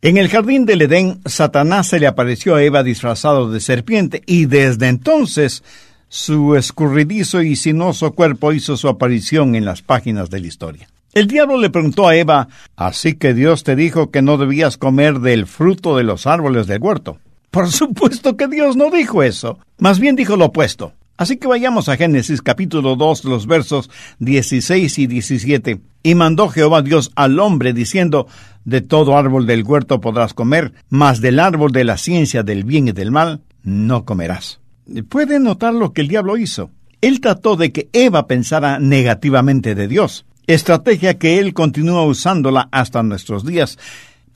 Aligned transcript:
En 0.00 0.16
el 0.16 0.28
jardín 0.28 0.64
del 0.64 0.82
Edén, 0.82 1.18
Satanás 1.24 1.88
se 1.88 1.98
le 1.98 2.06
apareció 2.06 2.54
a 2.54 2.62
Eva 2.62 2.84
disfrazado 2.84 3.50
de 3.50 3.58
serpiente 3.58 4.22
y 4.26 4.46
desde 4.46 4.86
entonces 4.86 5.64
su 6.08 6.54
escurridizo 6.54 7.42
y 7.42 7.56
sinuoso 7.56 8.12
cuerpo 8.12 8.52
hizo 8.52 8.76
su 8.76 8.86
aparición 8.86 9.56
en 9.56 9.64
las 9.64 9.82
páginas 9.82 10.30
de 10.30 10.38
la 10.38 10.46
historia. 10.46 10.88
El 11.14 11.26
diablo 11.26 11.58
le 11.58 11.70
preguntó 11.70 12.06
a 12.06 12.14
Eva, 12.14 12.46
¿así 12.76 13.14
que 13.14 13.34
Dios 13.34 13.64
te 13.64 13.74
dijo 13.74 14.12
que 14.12 14.22
no 14.22 14.36
debías 14.36 14.76
comer 14.76 15.18
del 15.18 15.46
fruto 15.46 15.96
de 15.96 16.04
los 16.04 16.28
árboles 16.28 16.68
del 16.68 16.80
huerto? 16.80 17.18
Por 17.50 17.72
supuesto 17.72 18.36
que 18.36 18.46
Dios 18.46 18.76
no 18.76 18.92
dijo 18.92 19.24
eso, 19.24 19.58
más 19.78 19.98
bien 19.98 20.14
dijo 20.14 20.36
lo 20.36 20.44
opuesto. 20.44 20.92
Así 21.18 21.36
que 21.36 21.48
vayamos 21.48 21.88
a 21.88 21.96
Génesis 21.96 22.40
capítulo 22.42 22.94
2, 22.94 23.24
los 23.24 23.48
versos 23.48 23.90
16 24.20 25.00
y 25.00 25.06
17. 25.08 25.80
Y 26.04 26.14
mandó 26.14 26.48
Jehová 26.48 26.80
Dios 26.80 27.10
al 27.16 27.40
hombre 27.40 27.72
diciendo, 27.72 28.28
de 28.64 28.82
todo 28.82 29.18
árbol 29.18 29.44
del 29.44 29.64
huerto 29.64 30.00
podrás 30.00 30.32
comer, 30.32 30.72
mas 30.88 31.20
del 31.20 31.40
árbol 31.40 31.72
de 31.72 31.82
la 31.82 31.96
ciencia 31.96 32.44
del 32.44 32.62
bien 32.62 32.86
y 32.86 32.92
del 32.92 33.10
mal 33.10 33.40
no 33.64 34.04
comerás. 34.04 34.60
Puede 35.08 35.40
notar 35.40 35.74
lo 35.74 35.92
que 35.92 36.02
el 36.02 36.08
diablo 36.08 36.36
hizo. 36.36 36.70
Él 37.00 37.20
trató 37.20 37.56
de 37.56 37.72
que 37.72 37.88
Eva 37.92 38.28
pensara 38.28 38.78
negativamente 38.78 39.74
de 39.74 39.88
Dios, 39.88 40.24
estrategia 40.46 41.18
que 41.18 41.40
él 41.40 41.52
continúa 41.52 42.04
usándola 42.04 42.68
hasta 42.70 43.02
nuestros 43.02 43.44
días. 43.44 43.76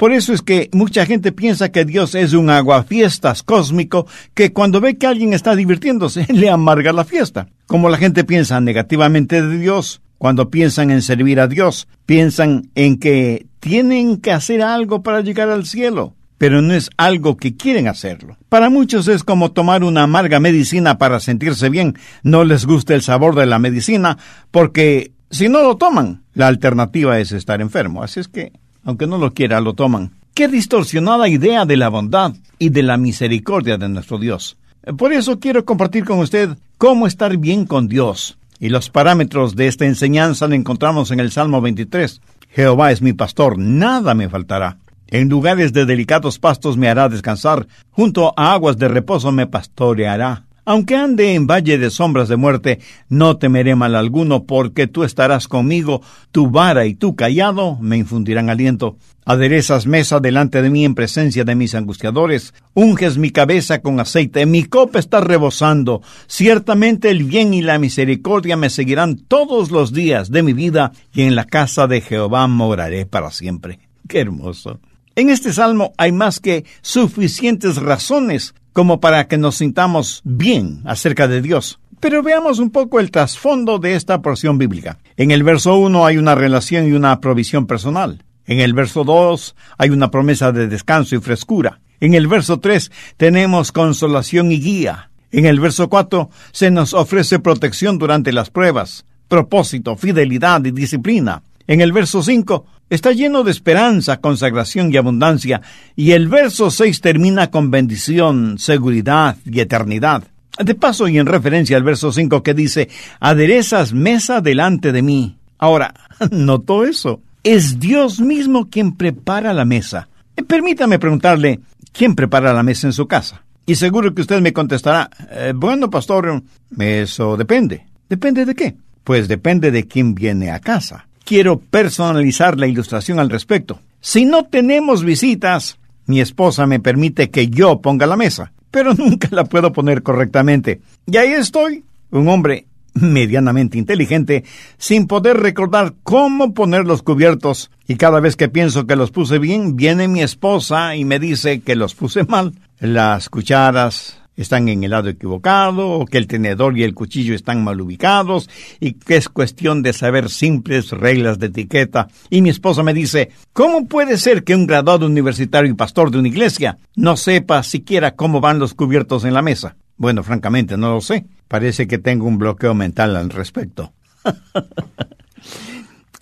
Por 0.02 0.10
eso 0.10 0.32
es 0.32 0.42
que 0.42 0.68
mucha 0.72 1.06
gente 1.06 1.30
piensa 1.30 1.70
que 1.70 1.84
Dios 1.84 2.16
es 2.16 2.32
un 2.32 2.50
aguafiestas 2.50 3.44
cósmico 3.44 4.08
que 4.34 4.52
cuando 4.52 4.80
ve 4.80 4.98
que 4.98 5.06
alguien 5.06 5.32
está 5.32 5.54
divirtiéndose 5.54 6.26
le 6.34 6.50
amarga 6.50 6.92
la 6.92 7.04
fiesta. 7.04 7.46
Como 7.66 7.88
la 7.88 7.98
gente 7.98 8.24
piensa 8.24 8.60
negativamente 8.60 9.40
de 9.40 9.58
Dios, 9.58 10.02
cuando 10.18 10.50
piensan 10.50 10.90
en 10.90 11.02
servir 11.02 11.38
a 11.38 11.46
Dios, 11.46 11.86
piensan 12.04 12.68
en 12.74 12.98
que 12.98 13.46
tienen 13.60 14.16
que 14.16 14.32
hacer 14.32 14.60
algo 14.60 15.04
para 15.04 15.20
llegar 15.20 15.50
al 15.50 15.66
cielo, 15.66 16.16
pero 16.36 16.62
no 16.62 16.74
es 16.74 16.90
algo 16.96 17.36
que 17.36 17.56
quieren 17.56 17.86
hacerlo. 17.86 18.36
Para 18.48 18.70
muchos 18.70 19.06
es 19.06 19.22
como 19.22 19.52
tomar 19.52 19.84
una 19.84 20.02
amarga 20.02 20.40
medicina 20.40 20.98
para 20.98 21.20
sentirse 21.20 21.68
bien. 21.68 21.96
No 22.24 22.42
les 22.42 22.66
gusta 22.66 22.94
el 22.94 23.02
sabor 23.02 23.36
de 23.36 23.46
la 23.46 23.60
medicina 23.60 24.18
porque 24.50 25.12
si 25.30 25.48
no 25.48 25.62
lo 25.62 25.76
toman, 25.76 26.24
la 26.34 26.48
alternativa 26.48 27.20
es 27.20 27.30
estar 27.30 27.60
enfermo. 27.60 28.02
Así 28.02 28.18
es 28.18 28.26
que, 28.26 28.52
aunque 28.84 29.06
no 29.06 29.18
lo 29.18 29.32
quiera, 29.32 29.60
lo 29.60 29.74
toman. 29.74 30.12
Qué 30.34 30.48
distorsionada 30.48 31.28
idea 31.28 31.64
de 31.66 31.76
la 31.76 31.88
bondad 31.88 32.34
y 32.58 32.70
de 32.70 32.82
la 32.82 32.96
misericordia 32.96 33.76
de 33.76 33.88
nuestro 33.88 34.18
Dios. 34.18 34.56
Por 34.96 35.12
eso 35.12 35.38
quiero 35.38 35.64
compartir 35.64 36.04
con 36.04 36.18
usted 36.18 36.56
cómo 36.78 37.06
estar 37.06 37.36
bien 37.36 37.66
con 37.66 37.86
Dios 37.88 38.36
y 38.62 38.68
los 38.68 38.90
parámetros 38.90 39.56
de 39.56 39.66
esta 39.66 39.86
enseñanza 39.86 40.46
la 40.46 40.54
encontramos 40.54 41.10
en 41.10 41.18
el 41.18 41.32
Salmo 41.32 41.60
23. 41.60 42.20
Jehová 42.50 42.92
es 42.92 43.02
mi 43.02 43.12
pastor, 43.12 43.58
nada 43.58 44.14
me 44.14 44.28
faltará. 44.28 44.78
En 45.08 45.28
lugares 45.28 45.72
de 45.72 45.84
delicados 45.84 46.38
pastos 46.38 46.76
me 46.76 46.88
hará 46.88 47.08
descansar, 47.08 47.66
junto 47.90 48.32
a 48.36 48.52
aguas 48.52 48.78
de 48.78 48.86
reposo 48.86 49.32
me 49.32 49.48
pastoreará. 49.48 50.44
Aunque 50.64 50.94
ande 50.94 51.34
en 51.34 51.48
valle 51.48 51.76
de 51.76 51.90
sombras 51.90 52.28
de 52.28 52.36
muerte, 52.36 52.78
no 53.08 53.36
temeré 53.36 53.74
mal 53.74 53.96
alguno, 53.96 54.44
porque 54.44 54.86
tú 54.86 55.02
estarás 55.02 55.48
conmigo, 55.48 56.02
tu 56.30 56.50
vara 56.50 56.86
y 56.86 56.94
tu 56.94 57.16
callado 57.16 57.78
me 57.80 57.96
infundirán 57.96 58.48
aliento. 58.48 58.96
Aderezas 59.24 59.86
mesa 59.86 60.20
delante 60.20 60.62
de 60.62 60.70
mí 60.70 60.84
en 60.84 60.94
presencia 60.94 61.44
de 61.44 61.56
mis 61.56 61.74
angustiadores, 61.74 62.54
unges 62.74 63.18
mi 63.18 63.30
cabeza 63.30 63.82
con 63.82 63.98
aceite, 63.98 64.46
mi 64.46 64.62
copa 64.62 65.00
está 65.00 65.20
rebosando. 65.20 66.00
Ciertamente 66.28 67.10
el 67.10 67.24
bien 67.24 67.54
y 67.54 67.62
la 67.62 67.80
misericordia 67.80 68.56
me 68.56 68.70
seguirán 68.70 69.16
todos 69.16 69.72
los 69.72 69.92
días 69.92 70.30
de 70.30 70.44
mi 70.44 70.52
vida, 70.52 70.92
y 71.12 71.22
en 71.22 71.34
la 71.34 71.44
casa 71.44 71.88
de 71.88 72.00
Jehová 72.00 72.46
moraré 72.46 73.04
para 73.04 73.32
siempre. 73.32 73.80
Qué 74.08 74.20
hermoso. 74.20 74.78
En 75.14 75.28
este 75.28 75.52
salmo 75.52 75.92
hay 75.98 76.12
más 76.12 76.40
que 76.40 76.64
suficientes 76.80 77.76
razones 77.76 78.54
como 78.72 79.00
para 79.00 79.26
que 79.28 79.38
nos 79.38 79.56
sintamos 79.56 80.22
bien 80.24 80.82
acerca 80.84 81.28
de 81.28 81.42
Dios. 81.42 81.78
Pero 82.00 82.22
veamos 82.22 82.58
un 82.58 82.70
poco 82.70 82.98
el 82.98 83.10
trasfondo 83.10 83.78
de 83.78 83.94
esta 83.94 84.22
porción 84.22 84.58
bíblica. 84.58 84.98
En 85.16 85.30
el 85.30 85.44
verso 85.44 85.76
1 85.76 86.04
hay 86.04 86.18
una 86.18 86.34
relación 86.34 86.88
y 86.88 86.92
una 86.92 87.20
provisión 87.20 87.66
personal. 87.66 88.24
En 88.44 88.58
el 88.58 88.74
verso 88.74 89.04
2 89.04 89.54
hay 89.78 89.90
una 89.90 90.10
promesa 90.10 90.50
de 90.50 90.66
descanso 90.66 91.14
y 91.14 91.20
frescura. 91.20 91.80
En 92.00 92.14
el 92.14 92.26
verso 92.26 92.58
3 92.58 92.90
tenemos 93.16 93.70
consolación 93.70 94.50
y 94.50 94.60
guía. 94.60 95.10
En 95.30 95.46
el 95.46 95.60
verso 95.60 95.88
4 95.88 96.28
se 96.50 96.70
nos 96.70 96.92
ofrece 96.92 97.38
protección 97.38 97.98
durante 97.98 98.32
las 98.32 98.50
pruebas, 98.50 99.04
propósito, 99.28 99.96
fidelidad 99.96 100.64
y 100.64 100.72
disciplina. 100.72 101.44
En 101.68 101.80
el 101.80 101.92
verso 101.92 102.22
5 102.22 102.66
está 102.94 103.12
lleno 103.12 103.42
de 103.42 103.50
esperanza, 103.50 104.20
consagración 104.20 104.92
y 104.92 104.98
abundancia, 104.98 105.62
y 105.96 106.12
el 106.12 106.28
verso 106.28 106.70
6 106.70 107.00
termina 107.00 107.50
con 107.50 107.70
bendición, 107.70 108.58
seguridad 108.58 109.38
y 109.46 109.60
eternidad. 109.60 110.24
De 110.62 110.74
paso 110.74 111.08
y 111.08 111.18
en 111.18 111.24
referencia 111.24 111.78
al 111.78 111.84
verso 111.84 112.12
5 112.12 112.42
que 112.42 112.52
dice, 112.52 112.90
aderezas 113.18 113.94
mesa 113.94 114.42
delante 114.42 114.92
de 114.92 115.00
mí. 115.00 115.38
Ahora, 115.56 115.94
¿notó 116.30 116.84
eso? 116.84 117.22
Es 117.42 117.80
Dios 117.80 118.20
mismo 118.20 118.68
quien 118.68 118.94
prepara 118.94 119.54
la 119.54 119.64
mesa. 119.64 120.10
Eh, 120.36 120.42
permítame 120.42 120.98
preguntarle, 120.98 121.60
¿quién 121.92 122.14
prepara 122.14 122.52
la 122.52 122.62
mesa 122.62 122.88
en 122.88 122.92
su 122.92 123.08
casa? 123.08 123.42
Y 123.64 123.76
seguro 123.76 124.14
que 124.14 124.20
usted 124.20 124.42
me 124.42 124.52
contestará, 124.52 125.08
eh, 125.30 125.54
bueno, 125.56 125.88
pastor, 125.88 126.42
eso 126.78 127.38
depende. 127.38 127.86
¿Depende 128.10 128.44
de 128.44 128.54
qué? 128.54 128.76
Pues 129.02 129.28
depende 129.28 129.70
de 129.70 129.86
quién 129.86 130.14
viene 130.14 130.50
a 130.50 130.60
casa 130.60 131.06
quiero 131.24 131.58
personalizar 131.58 132.58
la 132.58 132.66
ilustración 132.66 133.18
al 133.18 133.30
respecto. 133.30 133.80
Si 134.00 134.24
no 134.24 134.44
tenemos 134.44 135.04
visitas, 135.04 135.78
mi 136.06 136.20
esposa 136.20 136.66
me 136.66 136.80
permite 136.80 137.30
que 137.30 137.48
yo 137.48 137.80
ponga 137.80 138.06
la 138.06 138.16
mesa, 138.16 138.52
pero 138.70 138.94
nunca 138.98 139.28
la 139.30 139.44
puedo 139.44 139.72
poner 139.72 140.02
correctamente. 140.02 140.80
Y 141.06 141.16
ahí 141.16 141.32
estoy, 141.32 141.84
un 142.10 142.28
hombre 142.28 142.66
medianamente 142.94 143.78
inteligente, 143.78 144.44
sin 144.76 145.06
poder 145.06 145.38
recordar 145.38 145.94
cómo 146.02 146.52
poner 146.52 146.84
los 146.84 147.02
cubiertos, 147.02 147.70
y 147.86 147.96
cada 147.96 148.20
vez 148.20 148.36
que 148.36 148.48
pienso 148.48 148.86
que 148.86 148.96
los 148.96 149.10
puse 149.10 149.38
bien, 149.38 149.76
viene 149.76 150.08
mi 150.08 150.22
esposa 150.22 150.94
y 150.96 151.04
me 151.04 151.18
dice 151.18 151.60
que 151.60 151.76
los 151.76 151.94
puse 151.94 152.24
mal. 152.24 152.52
Las 152.80 153.28
cucharas, 153.28 154.21
están 154.36 154.68
en 154.68 154.84
el 154.84 154.90
lado 154.90 155.08
equivocado, 155.08 155.90
o 155.90 156.06
que 156.06 156.18
el 156.18 156.26
tenedor 156.26 156.76
y 156.78 156.84
el 156.84 156.94
cuchillo 156.94 157.34
están 157.34 157.62
mal 157.64 157.80
ubicados, 157.80 158.48
y 158.80 158.92
que 158.92 159.16
es 159.16 159.28
cuestión 159.28 159.82
de 159.82 159.92
saber 159.92 160.30
simples 160.30 160.90
reglas 160.90 161.38
de 161.38 161.46
etiqueta. 161.46 162.08
Y 162.30 162.42
mi 162.42 162.50
esposa 162.50 162.82
me 162.82 162.94
dice, 162.94 163.30
¿cómo 163.52 163.86
puede 163.86 164.16
ser 164.16 164.44
que 164.44 164.54
un 164.54 164.66
graduado 164.66 165.06
universitario 165.06 165.70
y 165.70 165.74
pastor 165.74 166.10
de 166.10 166.18
una 166.18 166.28
iglesia 166.28 166.78
no 166.96 167.16
sepa 167.16 167.62
siquiera 167.62 168.14
cómo 168.14 168.40
van 168.40 168.58
los 168.58 168.74
cubiertos 168.74 169.24
en 169.24 169.34
la 169.34 169.42
mesa? 169.42 169.76
Bueno, 169.96 170.22
francamente, 170.22 170.76
no 170.76 170.94
lo 170.94 171.00
sé. 171.00 171.26
Parece 171.48 171.86
que 171.86 171.98
tengo 171.98 172.26
un 172.26 172.38
bloqueo 172.38 172.74
mental 172.74 173.14
al 173.14 173.30
respecto. 173.30 173.92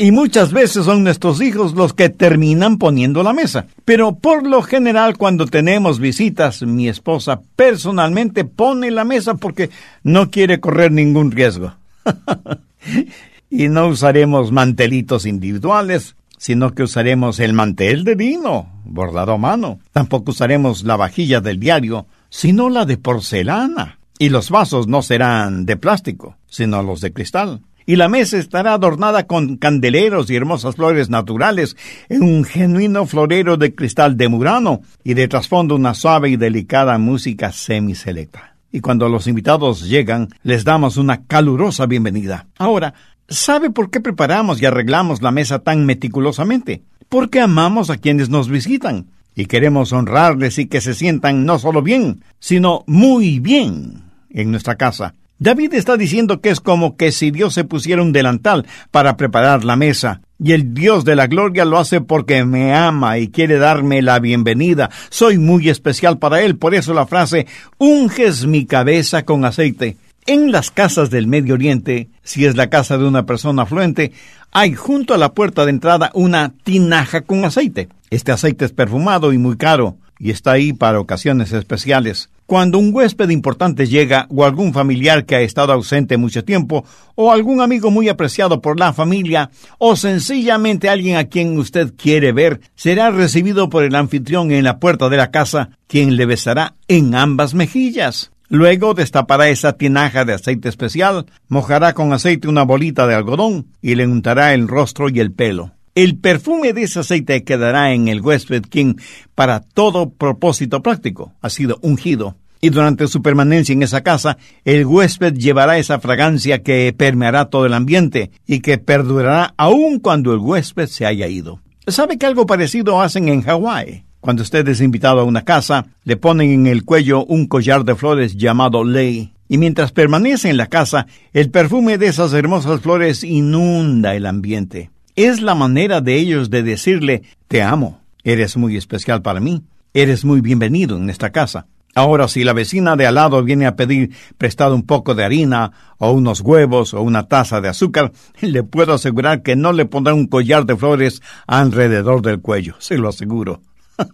y 0.00 0.12
muchas 0.12 0.50
veces 0.54 0.86
son 0.86 1.04
nuestros 1.04 1.42
hijos 1.42 1.74
los 1.74 1.92
que 1.92 2.08
terminan 2.08 2.78
poniendo 2.78 3.22
la 3.22 3.34
mesa. 3.34 3.66
Pero 3.84 4.14
por 4.14 4.46
lo 4.46 4.62
general 4.62 5.18
cuando 5.18 5.44
tenemos 5.44 6.00
visitas, 6.00 6.62
mi 6.62 6.88
esposa 6.88 7.42
personalmente 7.54 8.46
pone 8.46 8.90
la 8.90 9.04
mesa 9.04 9.34
porque 9.34 9.68
no 10.02 10.30
quiere 10.30 10.58
correr 10.58 10.90
ningún 10.90 11.30
riesgo. 11.30 11.74
y 13.50 13.68
no 13.68 13.88
usaremos 13.88 14.52
mantelitos 14.52 15.26
individuales, 15.26 16.16
sino 16.38 16.72
que 16.74 16.84
usaremos 16.84 17.38
el 17.38 17.52
mantel 17.52 18.02
de 18.04 18.14
vino, 18.14 18.72
bordado 18.86 19.32
a 19.32 19.38
mano. 19.38 19.80
Tampoco 19.92 20.30
usaremos 20.30 20.82
la 20.82 20.96
vajilla 20.96 21.42
del 21.42 21.60
diario, 21.60 22.06
sino 22.30 22.70
la 22.70 22.86
de 22.86 22.96
porcelana. 22.96 23.98
Y 24.18 24.30
los 24.30 24.48
vasos 24.48 24.88
no 24.88 25.02
serán 25.02 25.66
de 25.66 25.76
plástico, 25.76 26.36
sino 26.46 26.82
los 26.82 27.02
de 27.02 27.12
cristal 27.12 27.60
y 27.86 27.96
la 27.96 28.08
mesa 28.08 28.38
estará 28.38 28.74
adornada 28.74 29.26
con 29.26 29.56
candeleros 29.56 30.30
y 30.30 30.36
hermosas 30.36 30.76
flores 30.76 31.10
naturales 31.10 31.76
en 32.08 32.22
un 32.22 32.44
genuino 32.44 33.06
florero 33.06 33.56
de 33.56 33.74
cristal 33.74 34.16
de 34.16 34.28
Murano 34.28 34.82
y 35.04 35.14
de 35.14 35.28
trasfondo 35.28 35.74
una 35.74 35.94
suave 35.94 36.30
y 36.30 36.36
delicada 36.36 36.98
música 36.98 37.53
semiselecta. 37.53 38.56
Y 38.72 38.80
cuando 38.80 39.09
los 39.09 39.27
invitados 39.27 39.88
llegan, 39.88 40.28
les 40.42 40.65
damos 40.65 40.97
una 40.97 41.24
calurosa 41.24 41.86
bienvenida. 41.86 42.47
Ahora, 42.56 42.94
¿sabe 43.28 43.71
por 43.71 43.91
qué 43.91 44.00
preparamos 44.00 44.62
y 44.62 44.66
arreglamos 44.66 45.22
la 45.22 45.32
mesa 45.32 45.59
tan 45.59 45.86
meticulosamente? 45.86 46.82
Porque 47.09 47.41
amamos 47.41 47.91
a 47.91 47.97
quienes 47.97 48.28
nos 48.28 48.48
visitan 48.48 49.06
y 49.34 49.47
queremos 49.47 49.92
honrarles 49.92 50.59
y 50.59 50.66
que 50.66 50.80
se 50.80 50.94
sientan 50.94 51.44
no 51.44 51.59
solo 51.59 51.82
bien, 51.82 52.22
sino 52.38 52.84
muy 52.86 53.41
bien 53.41 54.03
en 54.30 54.50
nuestra 54.50 54.77
casa. 54.77 55.15
David 55.42 55.72
está 55.72 55.97
diciendo 55.97 56.42
que 56.42 56.51
es 56.51 56.60
como 56.60 56.98
que 56.98 57.13
si 57.13 57.31
Dios 57.31 57.54
se 57.54 57.65
pusiera 57.65 58.03
un 58.03 58.13
delantal 58.13 58.66
para 58.91 59.16
preparar 59.16 59.65
la 59.65 59.75
mesa. 59.75 60.21
Y 60.39 60.53
el 60.53 60.75
Dios 60.75 61.07
de 61.07 61.16
la 61.16 61.28
gloria 61.28 61.65
lo 61.65 61.78
hace 61.78 62.03
porque 62.03 62.45
me 62.45 62.75
ama 62.75 63.16
y 63.16 63.28
quiere 63.28 63.57
darme 63.57 64.03
la 64.03 64.19
bienvenida. 64.19 64.91
Soy 65.09 65.39
muy 65.39 65.71
especial 65.71 66.19
para 66.19 66.42
Él, 66.42 66.59
por 66.59 66.75
eso 66.75 66.92
la 66.92 67.07
frase 67.07 67.47
unges 67.78 68.47
mi 68.47 68.66
cabeza 68.66 69.25
con 69.25 69.47
aceite. 69.47 69.97
En 70.27 70.53
las 70.53 70.71
casas 70.71 71.09
del 71.09 71.27
Medio 71.27 71.54
Oriente, 71.54 72.10
si 72.22 72.45
es 72.45 72.54
la 72.54 72.69
casa 72.69 72.98
de 72.98 73.07
una 73.07 73.25
persona 73.25 73.63
afluente, 73.63 74.13
hay 74.53 74.75
junto 74.75 75.15
a 75.15 75.19
la 75.19 75.33
puerta 75.33 75.65
de 75.65 75.71
entrada 75.71 76.10
una 76.13 76.53
tinaja 76.65 77.22
con 77.22 77.47
aceite. 77.47 77.89
Este 78.10 78.31
aceite 78.31 78.66
es 78.66 78.72
perfumado 78.72 79.33
y 79.33 79.39
muy 79.39 79.57
caro, 79.57 79.97
y 80.19 80.33
está 80.33 80.53
ahí 80.53 80.75
para 80.75 81.01
ocasiones 81.01 81.51
especiales. 81.53 82.28
Cuando 82.50 82.80
un 82.80 82.92
huésped 82.92 83.30
importante 83.30 83.86
llega, 83.86 84.26
o 84.28 84.44
algún 84.44 84.72
familiar 84.72 85.24
que 85.24 85.36
ha 85.36 85.41
estado 85.41 85.72
ausente 85.72 86.16
mucho 86.16 86.42
tiempo, 86.42 86.84
o 87.14 87.30
algún 87.30 87.60
amigo 87.60 87.92
muy 87.92 88.08
apreciado 88.08 88.60
por 88.60 88.76
la 88.76 88.92
familia, 88.92 89.52
o 89.78 89.94
sencillamente 89.94 90.88
alguien 90.88 91.16
a 91.16 91.26
quien 91.26 91.56
usted 91.56 91.94
quiere 91.97 92.32
ver, 92.32 92.60
será 92.74 93.12
recibido 93.12 93.70
por 93.70 93.84
el 93.84 93.94
anfitrión 93.94 94.50
en 94.50 94.64
la 94.64 94.80
puerta 94.80 95.08
de 95.08 95.16
la 95.16 95.30
casa, 95.30 95.70
quien 95.86 96.16
le 96.16 96.26
besará 96.26 96.74
en 96.88 97.14
ambas 97.14 97.54
mejillas. 97.54 98.32
Luego 98.48 98.94
destapará 98.94 99.48
esa 99.48 99.74
tinaja 99.74 100.24
de 100.24 100.32
aceite 100.32 100.68
especial, 100.68 101.26
mojará 101.46 101.92
con 101.92 102.12
aceite 102.12 102.48
una 102.48 102.64
bolita 102.64 103.06
de 103.06 103.14
algodón 103.14 103.68
y 103.80 103.94
le 103.94 104.08
untará 104.08 104.54
el 104.54 104.66
rostro 104.66 105.08
y 105.08 105.20
el 105.20 105.30
pelo. 105.30 105.74
El 105.94 106.18
perfume 106.18 106.72
de 106.72 106.84
ese 106.84 107.00
aceite 107.00 107.44
quedará 107.44 107.92
en 107.92 108.08
el 108.08 108.20
huésped 108.20 108.62
quien, 108.62 108.96
para 109.34 109.60
todo 109.60 110.10
propósito 110.10 110.82
práctico, 110.82 111.34
ha 111.42 111.50
sido 111.50 111.78
ungido. 111.82 112.40
Y 112.60 112.71
durante 112.71 113.07
su 113.07 113.22
permanencia 113.22 113.72
en 113.72 113.83
esa 113.83 114.03
casa, 114.03 114.36
el 114.65 114.84
huésped 114.84 115.34
llevará 115.34 115.78
esa 115.78 115.98
fragancia 115.98 116.62
que 116.62 116.95
permeará 116.97 117.47
todo 117.47 117.65
el 117.66 117.74
ambiente 117.74 118.30
y 118.47 118.60
que 118.60 118.78
perdurará 118.78 119.54
aun 119.57 119.98
cuando 119.98 120.33
el 120.33 120.41
huésped 120.41 120.86
se 120.86 121.07
haya 121.07 121.27
ido. 121.27 121.60
¿Sabe 121.86 122.18
que 122.18 122.27
algo 122.27 122.47
parecido 122.47 123.01
hacen 123.01 123.28
en 123.28 123.42
Hawái? 123.42 124.04
Cuando 124.21 124.42
usted 124.42 124.68
es 124.68 124.83
invitado 124.83 125.21
a 125.21 125.24
una 125.24 125.42
casa, 125.42 125.86
le 126.04 126.18
ponen 126.18 126.51
en 126.51 126.66
el 126.66 126.84
cuello 126.84 127.24
un 127.24 127.47
collar 127.47 127.84
de 127.84 127.95
flores 127.95 128.36
llamado 128.36 128.84
lei, 128.84 129.33
y 129.48 129.56
mientras 129.56 129.91
permanece 129.91 130.51
en 130.51 130.59
la 130.59 130.66
casa, 130.66 131.06
el 131.33 131.51
perfume 131.51 131.97
de 131.97 132.09
esas 132.09 132.34
hermosas 132.34 132.83
flores 132.83 133.24
inunda 133.24 134.15
el 134.15 134.27
ambiente. 134.27 134.91
Es 135.16 135.41
la 135.41 135.54
manera 135.54 136.03
de 136.03 136.16
ellos 136.16 136.51
de 136.51 136.63
decirle, 136.63 137.22
te 137.48 137.63
amo, 137.63 138.01
eres 138.22 138.59
muy 138.59 138.77
especial 138.77 139.22
para 139.22 139.41
mí, 139.41 139.65
eres 139.95 140.24
muy 140.24 140.42
bienvenido 140.42 140.98
en 140.98 141.09
esta 141.09 141.30
casa. 141.30 141.66
Ahora, 141.95 142.28
si 142.28 142.45
la 142.45 142.53
vecina 142.53 142.97
de 142.97 143.07
al 143.07 143.16
lado 143.16 143.42
viene 143.42 143.66
a 143.66 143.75
pedir 143.75 144.10
prestado 144.39 144.75
un 144.75 144.84
poco 144.84 145.15
de 145.15 145.25
harina, 145.25 145.72
o 145.98 146.13
unos 146.13 146.41
huevos, 146.41 146.95
o 146.95 147.03
una 147.03 147.27
taza 147.27 147.60
de 147.60 147.69
azúcar, 147.69 148.13
le 148.41 148.63
puedo 148.63 148.95
asegurar 148.95 149.42
que 149.42 149.57
no 149.57 149.72
le 149.72 149.87
pondrá 149.87 150.15
un 150.15 150.27
collar 150.27 150.66
de 150.66 150.77
flores 150.77 151.21
alrededor 151.47 152.22
del 152.22 152.41
cuello, 152.41 152.77
se 152.78 152.97
lo 152.97 153.09
aseguro. 153.09 153.60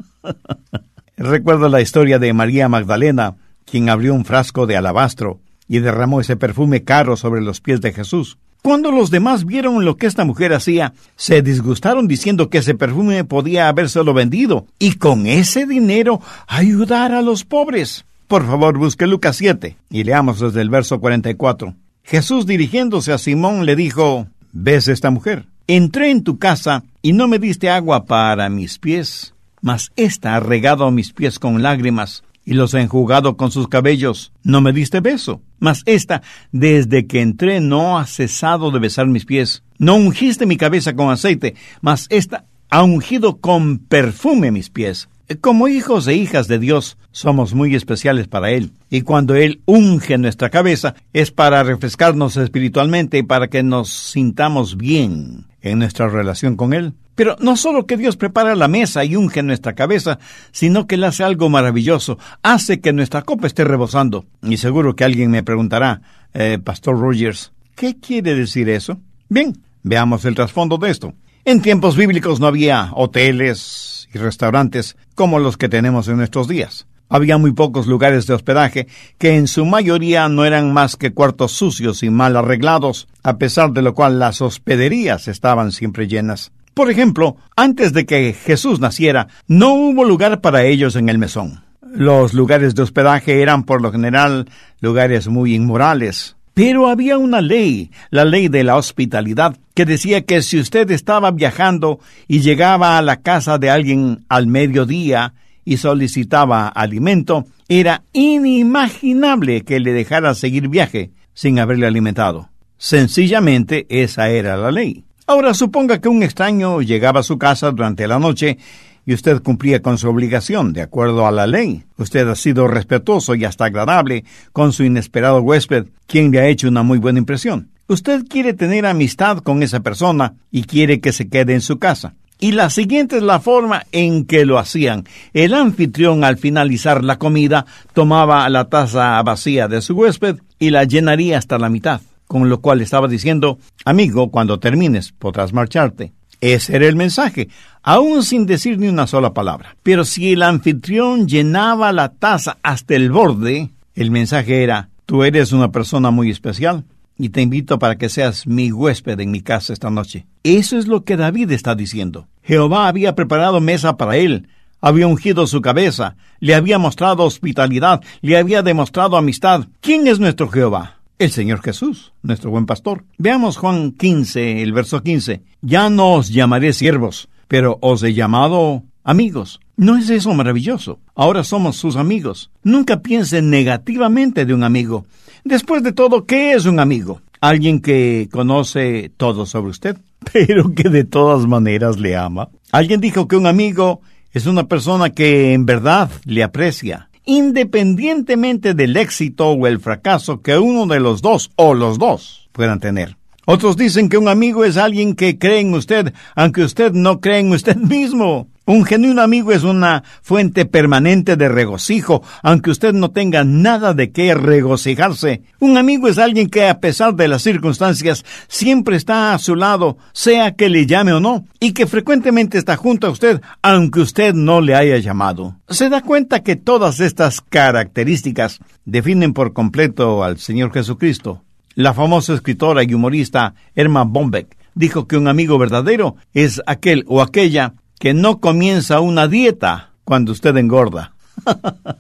Recuerdo 1.17 1.69
la 1.69 1.81
historia 1.81 2.19
de 2.19 2.32
María 2.32 2.69
Magdalena, 2.69 3.37
quien 3.64 3.88
abrió 3.88 4.14
un 4.14 4.25
frasco 4.25 4.67
de 4.67 4.76
alabastro 4.76 5.40
y 5.69 5.81
derramó 5.81 6.20
ese 6.20 6.37
perfume 6.37 6.84
caro 6.84 7.17
sobre 7.17 7.40
los 7.40 7.61
pies 7.61 7.81
de 7.81 7.93
Jesús. 7.93 8.38
Cuando 8.66 8.90
los 8.90 9.12
demás 9.12 9.44
vieron 9.44 9.84
lo 9.84 9.96
que 9.96 10.08
esta 10.08 10.24
mujer 10.24 10.52
hacía, 10.52 10.92
se 11.14 11.40
disgustaron 11.40 12.08
diciendo 12.08 12.50
que 12.50 12.58
ese 12.58 12.74
perfume 12.74 13.22
podía 13.22 13.68
habérselo 13.68 14.12
vendido 14.12 14.66
y 14.80 14.94
con 14.94 15.28
ese 15.28 15.66
dinero 15.66 16.20
ayudar 16.48 17.12
a 17.12 17.22
los 17.22 17.44
pobres. 17.44 18.06
Por 18.26 18.44
favor, 18.44 18.76
busque 18.76 19.06
Lucas 19.06 19.36
7 19.36 19.76
y 19.88 20.02
leamos 20.02 20.40
desde 20.40 20.62
el 20.62 20.68
verso 20.68 20.98
44. 20.98 21.76
Jesús 22.02 22.44
dirigiéndose 22.44 23.12
a 23.12 23.18
Simón 23.18 23.66
le 23.66 23.76
dijo, 23.76 24.26
¿ves 24.50 24.88
esta 24.88 25.12
mujer? 25.12 25.46
Entré 25.68 26.10
en 26.10 26.24
tu 26.24 26.40
casa 26.40 26.82
y 27.02 27.12
no 27.12 27.28
me 27.28 27.38
diste 27.38 27.70
agua 27.70 28.04
para 28.04 28.48
mis 28.48 28.80
pies 28.80 29.32
mas 29.66 29.90
ésta 29.96 30.36
ha 30.36 30.40
regado 30.40 30.88
mis 30.92 31.12
pies 31.12 31.40
con 31.40 31.60
lágrimas 31.60 32.22
y 32.46 32.54
los 32.54 32.72
enjugado 32.72 33.37
con 33.37 33.50
sus 33.50 33.69
cabellos. 33.69 34.32
No 34.43 34.62
me 34.62 34.72
diste 34.72 35.00
beso. 35.00 35.43
Mas 35.58 35.82
ésta, 35.84 36.22
desde 36.52 37.06
que 37.06 37.20
entré, 37.20 37.60
no 37.60 37.98
ha 37.98 38.06
cesado 38.06 38.70
de 38.70 38.78
besar 38.78 39.08
mis 39.08 39.26
pies. 39.26 39.64
No 39.78 39.96
ungiste 39.96 40.46
mi 40.46 40.56
cabeza 40.56 40.94
con 40.94 41.10
aceite, 41.10 41.54
mas 41.82 42.06
ésta 42.08 42.46
ha 42.70 42.82
ungido 42.82 43.38
con 43.38 43.78
perfume 43.78 44.50
mis 44.50 44.70
pies. 44.70 45.08
Como 45.40 45.66
hijos 45.66 46.06
e 46.06 46.14
hijas 46.14 46.46
de 46.46 46.60
Dios, 46.60 46.98
somos 47.10 47.52
muy 47.52 47.75
especiales 47.75 48.28
para 48.28 48.52
Él. 48.52 48.70
Y 48.90 49.00
cuando 49.00 49.34
Él 49.34 49.60
unge 49.66 50.16
nuestra 50.19 50.50
cabeza, 50.50 50.94
es 51.12 51.32
para 51.32 51.64
refrescarnos 51.64 52.37
espiritualmente 52.37 53.19
y 53.19 53.22
para 53.25 53.49
que 53.49 53.64
nos 53.64 53.90
sintamos 53.90 54.76
bien 54.76 55.46
en 55.62 55.81
nuestra 55.81 56.08
relación 56.08 56.54
con 56.54 56.72
Él. 56.72 56.94
Pero 57.16 57.34
no 57.40 57.56
solo 57.56 57.86
que 57.86 57.96
Dios 57.96 58.16
prepara 58.16 58.54
la 58.54 58.68
mesa 58.68 59.04
y 59.04 59.16
unge 59.16 59.42
nuestra 59.42 59.74
cabeza, 59.74 60.20
sino 60.52 60.86
que 60.86 60.94
Él 60.94 61.04
hace 61.04 61.24
algo 61.24 61.48
maravilloso, 61.48 62.18
hace 62.42 62.80
que 62.80 62.92
nuestra 62.92 63.22
copa 63.22 63.48
esté 63.48 63.64
rebosando. 63.64 64.26
Y 64.42 64.58
seguro 64.58 64.94
que 64.94 65.04
alguien 65.04 65.30
me 65.30 65.42
preguntará, 65.42 66.02
eh, 66.34 66.58
Pastor 66.62 67.00
Rogers, 67.00 67.52
¿qué 67.74 67.98
quiere 67.98 68.34
decir 68.34 68.68
eso? 68.68 69.00
Bien, 69.28 69.54
veamos 69.82 70.24
el 70.26 70.34
trasfondo 70.34 70.76
de 70.76 70.90
esto. 70.90 71.14
En 71.44 71.62
tiempos 71.62 71.96
bíblicos 71.96 72.38
no 72.38 72.48
había 72.48 72.90
hoteles 72.92 74.08
y 74.12 74.18
restaurantes 74.18 74.96
como 75.14 75.38
los 75.38 75.56
que 75.56 75.68
tenemos 75.68 76.08
en 76.08 76.18
nuestros 76.18 76.48
días. 76.48 76.86
Había 77.08 77.38
muy 77.38 77.52
pocos 77.52 77.86
lugares 77.86 78.26
de 78.26 78.34
hospedaje 78.34 78.88
que 79.16 79.36
en 79.36 79.46
su 79.46 79.64
mayoría 79.64 80.28
no 80.28 80.44
eran 80.44 80.72
más 80.72 80.96
que 80.96 81.14
cuartos 81.14 81.52
sucios 81.52 82.02
y 82.02 82.10
mal 82.10 82.36
arreglados, 82.36 83.06
a 83.22 83.38
pesar 83.38 83.70
de 83.72 83.82
lo 83.82 83.94
cual 83.94 84.18
las 84.18 84.42
hospederías 84.42 85.28
estaban 85.28 85.70
siempre 85.70 86.08
llenas. 86.08 86.50
Por 86.76 86.90
ejemplo, 86.90 87.38
antes 87.56 87.94
de 87.94 88.05
que 88.05 88.34
Jesús 88.34 88.81
naciera, 88.81 89.28
no 89.46 89.73
hubo 89.73 90.05
lugar 90.05 90.43
para 90.43 90.64
ellos 90.64 90.94
en 90.94 91.08
el 91.08 91.17
mesón. 91.17 91.64
Los 91.81 92.34
lugares 92.34 92.75
de 92.75 92.82
hospedaje 92.82 93.40
eran 93.40 93.64
por 93.64 93.81
lo 93.81 93.90
general 93.90 94.46
lugares 94.82 95.26
muy 95.26 95.55
inmorales. 95.55 96.37
Pero 96.52 96.88
había 96.88 97.17
una 97.17 97.40
ley, 97.40 97.90
la 98.11 98.26
ley 98.26 98.49
de 98.49 98.62
la 98.62 98.76
hospitalidad, 98.76 99.56
que 99.73 99.87
decía 99.87 100.26
que 100.26 100.43
si 100.43 100.61
usted 100.61 100.90
estaba 100.90 101.31
viajando 101.31 101.99
y 102.28 102.40
llegaba 102.40 102.99
a 102.99 103.02
la 103.02 103.23
casa 103.23 103.56
de 103.56 103.70
alguien 103.70 104.26
al 104.28 104.46
mediodía 104.46 105.32
y 105.64 105.78
solicitaba 105.78 106.69
alimento, 106.69 107.46
era 107.69 108.02
inimaginable 108.12 109.62
que 109.62 109.81
le 109.81 109.94
dejara 109.94 110.34
seguir 110.34 110.69
viaje 110.69 111.11
sin 111.32 111.58
haberle 111.58 111.87
alimentado. 111.87 112.50
Sencillamente 112.76 113.87
esa 113.88 114.28
era 114.28 114.58
la 114.58 114.70
ley. 114.70 115.05
Ahora 115.28 115.55
suponga 115.55 116.00
que 116.00 116.08
un 116.08 116.23
extraño 116.23 116.81
llegaba 116.82 117.19
a 117.19 117.25
su 117.25 117.37
casa 117.37 117.73
durante 117.73 118.06
la 118.06 118.20
noche 118.20 118.58
y 119.05 119.12
usted 119.12 119.43
cumplía 119.43 119.82
con 119.82 119.99
su 119.99 120.08
obligación, 120.08 120.73
de 120.73 120.82
acuerdo 120.82 121.26
a 121.26 121.32
la 121.32 121.49
ley. 121.49 121.82
Usted 121.96 122.28
ha 122.28 122.37
sido 122.37 122.69
respetuoso 122.69 123.34
y 123.34 123.44
hasta 123.44 123.64
agradable 123.64 124.25
con 124.52 124.73
su 124.73 124.84
inesperado 124.84 125.40
huésped, 125.40 125.87
quien 126.06 126.31
le 126.31 126.38
ha 126.38 126.46
hecho 126.46 126.69
una 126.69 126.84
muy 126.84 126.99
buena 126.99 127.19
impresión. 127.19 127.70
Usted 127.88 128.25
quiere 128.28 128.55
tener 128.55 128.87
amistad 128.87 129.38
con 129.38 129.64
esa 129.64 129.81
persona 129.81 130.34
y 130.52 130.62
quiere 130.62 131.00
que 131.00 131.12
se 131.12 131.28
quede 131.28 131.55
en 131.55 131.61
su 131.61 131.81
casa. 131.81 132.14
Y 132.38 132.52
la 132.52 132.70
siguiente 132.70 133.17
es 133.17 133.23
la 133.23 133.40
forma 133.40 133.82
en 133.90 134.26
que 134.26 134.44
lo 134.44 134.61
hacían. 134.61 135.06
El 135.32 135.55
anfitrión 135.55 136.23
al 136.23 136.37
finalizar 136.37 137.02
la 137.02 137.18
comida 137.18 137.66
tomaba 137.95 138.49
la 138.49 138.68
taza 138.68 139.21
vacía 139.23 139.66
de 139.66 139.83
su 139.83 139.95
huésped 139.95 140.37
y 140.61 140.71
la 140.71 140.85
llenaría 140.85 141.38
hasta 141.38 141.59
la 141.59 141.68
mitad 141.68 142.00
con 142.26 142.49
lo 142.49 142.61
cual 142.61 142.80
estaba 142.80 143.09
diciendo, 143.09 143.59
amigo, 143.85 144.30
cuando 144.30 144.59
termines 144.59 145.12
podrás 145.12 145.52
marcharte. 145.52 146.12
Ese 146.40 146.76
era 146.76 146.87
el 146.87 146.97
mensaje, 146.97 147.49
aún 147.83 148.23
sin 148.23 148.45
decir 148.47 148.78
ni 148.78 148.88
una 148.88 149.06
sola 149.06 149.33
palabra. 149.33 149.76
Pero 149.83 150.04
si 150.04 150.33
el 150.33 150.42
anfitrión 150.42 151.26
llenaba 151.26 151.92
la 151.92 152.11
taza 152.11 152.59
hasta 152.62 152.95
el 152.95 153.11
borde, 153.11 153.71
el 153.95 154.11
mensaje 154.11 154.62
era, 154.62 154.90
tú 155.06 155.25
eres 155.25 155.52
una 155.52 155.73
persona 155.73 156.11
muy 156.11 156.30
especial 156.30 156.85
y 157.18 157.30
te 157.30 157.40
invito 157.40 157.78
para 157.78 157.97
que 157.97 158.11
seas 158.11 158.47
mi 158.47 158.71
huésped 158.71 159.18
en 159.21 159.30
mi 159.30 159.40
casa 159.40 159.73
esta 159.73 159.90
noche. 159.90 160.26
Eso 160.42 160.76
es 160.76 160.87
lo 160.87 161.04
que 161.04 161.16
David 161.16 161.50
está 161.52 161.75
diciendo. 161.75 162.28
Jehová 162.42 162.88
había 162.88 163.14
preparado 163.14 163.61
mesa 163.61 163.97
para 163.97 164.16
él, 164.16 164.49
había 164.80 165.06
ungido 165.06 165.47
su 165.47 165.62
cabeza, 165.62 166.16
le 166.38 166.54
había 166.54 166.78
mostrado 166.78 167.25
hospitalidad, 167.25 168.02
le 168.21 168.37
había 168.37 168.62
demostrado 168.62 169.16
amistad. 169.16 169.66
¿Quién 169.80 170.06
es 170.06 170.21
nuestro 170.21 170.49
Jehová? 170.49 170.95
El 171.18 171.30
Señor 171.30 171.62
Jesús, 171.62 172.12
nuestro 172.23 172.50
buen 172.50 172.66
pastor. 172.66 173.04
Veamos 173.18 173.56
Juan 173.56 173.92
15, 173.92 174.62
el 174.62 174.73
verso 174.73 175.02
15. 175.02 175.42
Ya 175.62 175.88
no 175.88 176.14
os 176.14 176.28
llamaré 176.28 176.73
siervos, 176.73 177.28
pero 177.49 177.78
os 177.80 178.02
he 178.02 178.12
llamado 178.12 178.82
amigos. 179.02 179.61
¿No 179.76 179.96
es 179.96 180.11
eso 180.11 180.35
maravilloso? 180.35 180.99
Ahora 181.14 181.44
somos 181.44 181.76
sus 181.76 181.96
amigos. 181.96 182.50
Nunca 182.62 183.00
piense 183.00 183.42
negativamente 183.42 184.44
de 184.44 184.54
un 184.54 184.64
amigo. 184.64 185.06
Después 185.44 185.82
de 185.82 185.92
todo, 185.92 186.25
¿qué 186.26 186.52
es 186.52 186.66
un 186.66 186.80
amigo? 186.80 187.20
Alguien 187.40 187.80
que 187.80 188.28
conoce 188.30 189.11
todo 189.16 189.46
sobre 189.46 189.70
usted, 189.70 189.96
pero 190.32 190.75
que 190.75 190.88
de 190.88 191.04
todas 191.04 191.46
maneras 191.46 191.99
le 191.99 192.16
ama. 192.16 192.49
Alguien 192.73 193.00
dijo 193.00 193.28
que 193.28 193.37
un 193.37 193.46
amigo 193.46 194.00
es 194.32 194.46
una 194.46 194.64
persona 194.64 195.11
que 195.11 195.54
en 195.54 195.64
verdad 195.64 196.11
le 196.25 196.42
aprecia, 196.42 197.08
independientemente 197.26 198.73
del 198.73 198.97
éxito 198.97 199.50
o 199.50 199.66
el 199.66 199.80
fracaso 199.80 200.40
que 200.40 200.56
uno 200.56 200.87
de 200.87 201.00
los 201.00 201.21
dos 201.21 201.50
o 201.56 201.75
los 201.75 201.99
dos 201.99 202.49
puedan 202.52 202.80
tener. 202.80 203.16
Otros 203.45 203.76
dicen 203.76 204.09
que 204.09 204.18
un 204.18 204.28
amigo 204.28 204.64
es 204.64 204.76
alguien 204.76 205.14
que 205.14 205.38
cree 205.38 205.61
en 205.61 205.75
usted, 205.75 206.14
aunque 206.35 206.62
usted 206.62 206.92
no 206.92 207.21
cree 207.21 207.40
en 207.40 207.52
usted 207.52 207.76
mismo. 207.76 208.49
Un 208.68 208.85
genuino 208.85 209.23
amigo 209.23 209.52
es 209.52 209.62
una 209.62 210.02
fuente 210.23 210.64
permanente 210.64 211.37
de 211.37 211.49
regocijo, 211.49 212.25
aunque 212.42 212.73
usted 212.73 212.92
no 212.94 213.12
tenga 213.12 213.44
nada 213.44 213.94
de 213.94 214.11
qué 214.11 214.35
regocijarse. 214.35 215.42
Un 215.61 215.78
amigo 215.78 216.08
es 216.08 216.18
alguien 216.18 216.50
que 216.50 216.66
a 216.66 216.80
pesar 216.80 217.14
de 217.14 217.28
las 217.28 217.42
circunstancias 217.42 218.25
siempre 218.49 218.96
está 218.96 219.35
a 219.35 219.38
su 219.38 219.54
lado, 219.54 219.99
sea 220.12 220.56
que 220.56 220.68
le 220.68 220.85
llame 220.85 221.12
o 221.12 221.20
no, 221.20 221.44
y 221.61 221.75
que 221.75 221.87
frecuentemente 221.87 222.58
está 222.58 222.76
junto 222.76 223.06
a 223.06 223.11
usted, 223.11 223.40
aunque 223.62 224.00
usted 224.00 224.35
no 224.35 224.61
le 224.61 224.75
haya 224.75 224.99
llamado. 224.99 225.54
Se 225.68 225.88
da 225.88 226.00
cuenta 226.00 226.42
que 226.42 226.56
todas 226.56 226.99
estas 226.99 227.40
características 227.40 228.58
definen 228.85 229.32
por 229.32 229.52
completo 229.52 230.25
al 230.25 230.38
Señor 230.38 230.73
Jesucristo. 230.73 231.44
La 231.76 231.94
famosa 231.94 232.35
escritora 232.35 232.82
y 232.82 232.92
humorista 232.94 233.54
Erma 233.76 234.02
Bombeck 234.02 234.56
dijo 234.75 235.06
que 235.06 235.16
un 235.16 235.28
amigo 235.28 235.56
verdadero 235.56 236.16
es 236.35 236.61
aquel 236.66 237.04
o 237.06 237.23
aquella 237.23 237.75
que 237.98 238.14
no 238.14 238.40
comienza 238.40 239.00
una 239.00 239.28
dieta 239.28 239.90
cuando 240.04 240.32
usted 240.32 240.56
engorda. 240.56 241.14